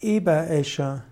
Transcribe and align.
Eberesche. 0.00 1.02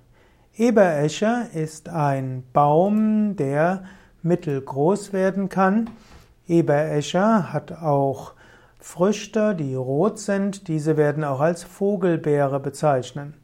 Eberesche 0.57 1.49
ist 1.53 1.89
ein 1.89 2.45
Baum, 2.53 3.35
der 3.35 3.83
mittelgroß 4.23 5.13
werden 5.13 5.49
kann. 5.49 5.91
Eberesche 6.47 7.53
hat 7.53 7.73
auch 7.73 8.35
Früchte, 8.79 9.57
die 9.57 9.75
rot 9.75 10.21
sind. 10.21 10.69
Diese 10.69 10.97
werden 10.97 11.25
auch 11.25 11.41
als 11.41 11.65
Vogelbeere 11.65 12.61
bezeichnet. 12.61 13.35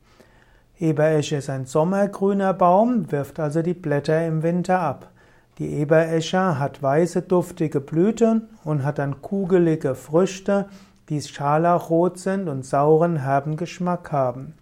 Eberesche 0.79 1.37
ist 1.37 1.51
ein 1.51 1.67
sommergrüner 1.67 2.55
Baum, 2.55 3.11
wirft 3.11 3.41
also 3.41 3.63
die 3.63 3.75
Blätter 3.75 4.25
im 4.25 4.45
Winter 4.45 4.79
ab. 4.79 5.11
Die 5.59 5.73
Eberesche 5.73 6.61
hat 6.61 6.81
weiße, 6.85 7.23
duftige 7.23 7.81
Blüten 7.81 8.49
und 8.63 8.85
hat 8.85 9.01
dann 9.01 9.21
kugelige 9.23 9.97
Früchte, 9.97 10.67
die 11.09 11.21
scharlachrot 11.21 12.21
sind 12.21 12.49
und 12.49 12.65
sauren, 12.65 13.17
herben 13.17 13.57
Geschmack 13.57 14.13
haben. 14.13 14.55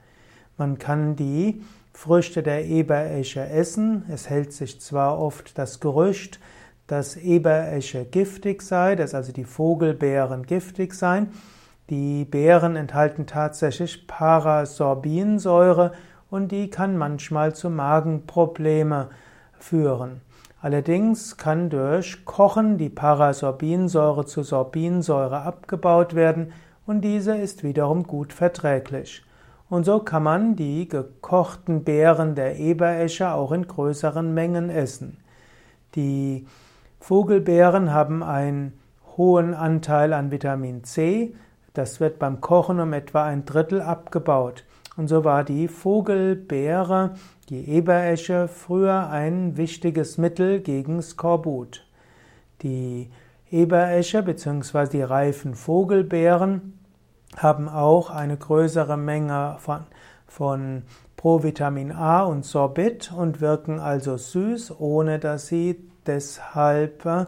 Man 0.60 0.78
kann 0.78 1.16
die 1.16 1.62
Früchte 1.94 2.42
der 2.42 2.66
Eberesche 2.66 3.40
essen. 3.48 4.04
Es 4.10 4.28
hält 4.28 4.52
sich 4.52 4.78
zwar 4.78 5.18
oft 5.18 5.56
das 5.56 5.80
Gerücht, 5.80 6.38
dass 6.86 7.16
Eberesche 7.16 8.04
giftig 8.04 8.60
sei, 8.60 8.94
dass 8.94 9.14
also 9.14 9.32
die 9.32 9.46
Vogelbeeren 9.46 10.44
giftig 10.44 10.92
seien. 10.92 11.28
Die 11.88 12.26
Beeren 12.26 12.76
enthalten 12.76 13.24
tatsächlich 13.24 14.06
Parasorbinsäure 14.06 15.92
und 16.28 16.52
die 16.52 16.68
kann 16.68 16.98
manchmal 16.98 17.54
zu 17.54 17.70
Magenprobleme 17.70 19.08
führen. 19.58 20.20
Allerdings 20.60 21.38
kann 21.38 21.70
durch 21.70 22.26
Kochen 22.26 22.76
die 22.76 22.90
Parasorbinsäure 22.90 24.26
zu 24.26 24.42
Sorbinsäure 24.42 25.40
abgebaut 25.40 26.14
werden 26.14 26.52
und 26.84 27.00
diese 27.00 27.34
ist 27.34 27.64
wiederum 27.64 28.02
gut 28.02 28.34
verträglich. 28.34 29.24
Und 29.70 29.84
so 29.84 30.00
kann 30.00 30.24
man 30.24 30.56
die 30.56 30.88
gekochten 30.88 31.84
Beeren 31.84 32.34
der 32.34 32.58
Eberesche 32.58 33.32
auch 33.32 33.52
in 33.52 33.68
größeren 33.68 34.34
Mengen 34.34 34.68
essen. 34.68 35.18
Die 35.94 36.46
Vogelbeeren 36.98 37.92
haben 37.92 38.24
einen 38.24 38.72
hohen 39.16 39.54
Anteil 39.54 40.12
an 40.12 40.32
Vitamin 40.32 40.82
C. 40.82 41.34
Das 41.72 42.00
wird 42.00 42.18
beim 42.18 42.40
Kochen 42.40 42.80
um 42.80 42.92
etwa 42.92 43.24
ein 43.24 43.44
Drittel 43.44 43.80
abgebaut. 43.80 44.64
Und 44.96 45.06
so 45.06 45.24
war 45.24 45.44
die 45.44 45.68
Vogelbeere, 45.68 47.14
die 47.48 47.68
Eberesche, 47.68 48.48
früher 48.48 49.08
ein 49.08 49.56
wichtiges 49.56 50.18
Mittel 50.18 50.60
gegen 50.60 51.00
Skorbut. 51.00 51.86
Die 52.62 53.08
Eberesche 53.52 54.24
bzw. 54.24 54.88
die 54.88 55.02
reifen 55.02 55.54
Vogelbeeren 55.54 56.79
haben 57.36 57.68
auch 57.68 58.10
eine 58.10 58.36
größere 58.36 58.96
Menge 58.96 59.56
von, 59.58 59.80
von 60.26 60.82
Provitamin 61.16 61.92
A 61.92 62.22
und 62.22 62.44
Sorbit 62.44 63.12
und 63.12 63.40
wirken 63.40 63.78
also 63.78 64.16
süß, 64.16 64.80
ohne 64.80 65.18
dass 65.18 65.48
sie 65.48 65.76
deshalb 66.06 67.04
äh, 67.04 67.26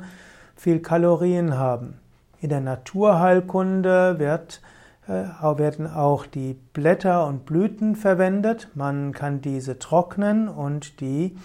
viel 0.56 0.80
Kalorien 0.80 1.58
haben. 1.58 1.98
In 2.40 2.48
der 2.48 2.60
Naturheilkunde 2.60 4.18
wird, 4.18 4.62
äh, 5.06 5.24
werden 5.58 5.86
auch 5.86 6.26
die 6.26 6.54
Blätter 6.72 7.26
und 7.26 7.44
Blüten 7.44 7.94
verwendet. 7.94 8.68
Man 8.74 9.12
kann 9.12 9.40
diese 9.40 9.78
trocknen 9.78 10.48
und 10.48 11.00
die 11.00 11.36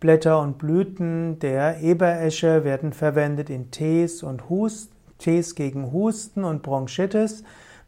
Blätter 0.00 0.40
und 0.40 0.58
Blüten 0.58 1.38
der 1.38 1.80
Eberesche 1.80 2.64
werden 2.64 2.92
verwendet 2.92 3.48
in 3.48 3.70
Tees 3.70 4.22
und 4.22 4.50
Hust, 4.50 4.90
Tees 5.18 5.54
gegen 5.54 5.92
Husten 5.92 6.44
und 6.44 6.62
Bronchitis. 6.62 7.44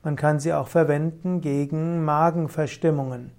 Man 0.07 0.15
kann 0.15 0.39
sie 0.39 0.53
auch 0.53 0.69
verwenden 0.69 1.41
gegen 1.41 2.05
Magenverstimmungen. 2.05 3.33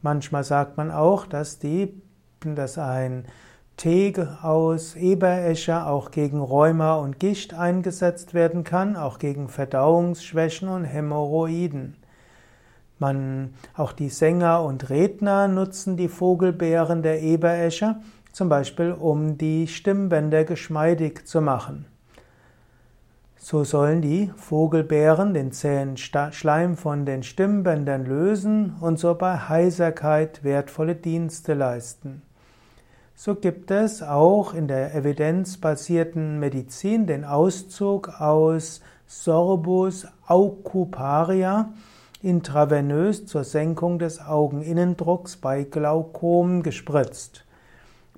Manchmal 0.00 0.44
sagt 0.44 0.78
man 0.78 0.90
auch, 0.90 1.26
dass, 1.26 1.58
die, 1.58 2.00
dass 2.40 2.78
ein 2.78 3.26
Tee 3.76 4.14
aus 4.40 4.96
Eberesche 4.96 5.84
auch 5.84 6.10
gegen 6.10 6.40
Rheuma 6.40 6.94
und 6.94 7.20
Gicht 7.20 7.52
eingesetzt 7.52 8.32
werden 8.32 8.64
kann, 8.64 8.96
auch 8.96 9.18
gegen 9.18 9.50
Verdauungsschwächen 9.50 10.70
und 10.70 10.84
Hämorrhoiden. 10.84 11.98
Man, 12.98 13.52
auch 13.74 13.92
die 13.92 14.08
Sänger 14.08 14.62
und 14.62 14.88
Redner 14.88 15.48
nutzen 15.48 15.98
die 15.98 16.08
Vogelbeeren 16.08 17.02
der 17.02 17.20
Eberesche, 17.20 17.96
zum 18.32 18.48
Beispiel 18.48 18.92
um 18.92 19.36
die 19.36 19.68
Stimmbänder 19.68 20.44
geschmeidig 20.44 21.26
zu 21.26 21.42
machen. 21.42 21.84
So 23.38 23.64
sollen 23.64 24.02
die 24.02 24.32
Vogelbeeren 24.36 25.34
den 25.34 25.52
zähen 25.52 25.96
Schleim 25.96 26.76
von 26.76 27.06
den 27.06 27.22
Stimmbändern 27.22 28.04
lösen 28.04 28.74
und 28.80 28.98
so 28.98 29.14
bei 29.14 29.36
Heiserkeit 29.36 30.42
wertvolle 30.42 30.94
Dienste 30.94 31.54
leisten. 31.54 32.22
So 33.14 33.34
gibt 33.34 33.70
es 33.70 34.02
auch 34.02 34.52
in 34.52 34.68
der 34.68 34.94
evidenzbasierten 34.94 36.38
Medizin 36.38 37.06
den 37.06 37.24
Auszug 37.24 38.20
aus 38.20 38.80
Sorbus 39.06 40.06
aucuparia 40.26 41.72
intravenös 42.22 43.26
zur 43.26 43.44
Senkung 43.44 43.98
des 43.98 44.20
Augeninnendrucks 44.20 45.36
bei 45.36 45.62
Glaukom 45.62 46.62
gespritzt. 46.62 47.44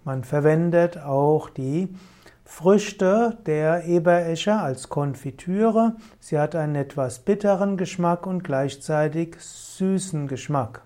Man 0.05 0.25
verwendet 0.25 0.99
auch 0.99 1.51
die 1.51 1.95
Früchte 2.49 3.37
der 3.45 3.85
Eberesche 3.85 4.55
als 4.55 4.89
Konfitüre. 4.89 5.95
Sie 6.19 6.39
hat 6.39 6.57
einen 6.57 6.75
etwas 6.77 7.21
bitteren 7.21 7.77
Geschmack 7.77 8.27
und 8.27 8.43
gleichzeitig 8.43 9.37
süßen 9.39 10.27
Geschmack. 10.27 10.83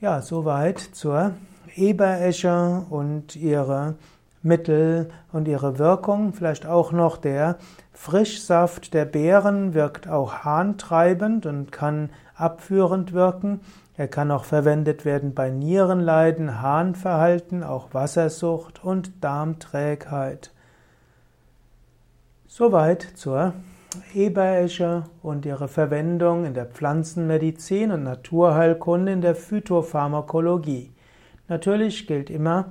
Ja, 0.00 0.20
soweit 0.20 0.80
zur 0.80 1.30
Eberesche 1.76 2.84
und 2.90 3.36
ihre 3.36 3.94
Mittel 4.44 5.10
und 5.32 5.48
ihre 5.48 5.78
Wirkung. 5.78 6.32
Vielleicht 6.32 6.66
auch 6.66 6.92
noch 6.92 7.16
der 7.16 7.56
Frischsaft 7.92 8.94
der 8.94 9.04
Beeren 9.04 9.74
wirkt 9.74 10.08
auch 10.08 10.44
harntreibend 10.44 11.46
und 11.46 11.72
kann 11.72 12.10
abführend 12.36 13.12
wirken. 13.12 13.60
Er 13.96 14.08
kann 14.08 14.30
auch 14.30 14.44
verwendet 14.44 15.04
werden 15.04 15.34
bei 15.34 15.50
Nierenleiden, 15.50 16.60
Harnverhalten, 16.60 17.62
auch 17.62 17.94
Wassersucht 17.94 18.84
und 18.84 19.24
Darmträgheit. 19.24 20.50
Soweit 22.46 23.02
zur 23.14 23.54
Eberesche 24.12 25.04
und 25.22 25.46
ihre 25.46 25.68
Verwendung 25.68 26.44
in 26.44 26.54
der 26.54 26.66
Pflanzenmedizin 26.66 27.92
und 27.92 28.02
Naturheilkunde 28.02 29.12
in 29.12 29.20
der 29.20 29.36
Phytopharmakologie. 29.36 30.92
Natürlich 31.48 32.06
gilt 32.06 32.30
immer, 32.30 32.66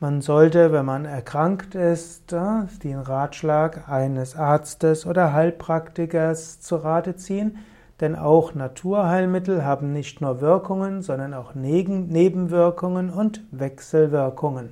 man 0.00 0.22
sollte, 0.22 0.72
wenn 0.72 0.86
man 0.86 1.04
erkrankt 1.04 1.74
ist, 1.74 2.32
den 2.32 2.98
Ratschlag 2.98 3.88
eines 3.88 4.34
Arztes 4.34 5.04
oder 5.04 5.34
Heilpraktikers 5.34 6.60
zu 6.60 6.76
Rate 6.76 7.16
ziehen, 7.16 7.58
denn 8.00 8.16
auch 8.16 8.54
Naturheilmittel 8.54 9.62
haben 9.62 9.92
nicht 9.92 10.22
nur 10.22 10.40
Wirkungen, 10.40 11.02
sondern 11.02 11.34
auch 11.34 11.54
Nebenwirkungen 11.54 13.10
und 13.10 13.42
Wechselwirkungen. 13.50 14.70